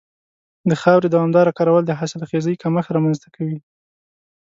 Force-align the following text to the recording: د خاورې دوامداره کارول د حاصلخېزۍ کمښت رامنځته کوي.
د 0.69 0.71
خاورې 0.81 1.07
دوامداره 1.09 1.51
کارول 1.57 1.83
د 1.85 1.91
حاصلخېزۍ 1.99 2.55
کمښت 2.63 2.89
رامنځته 2.95 3.27
کوي. 3.35 3.57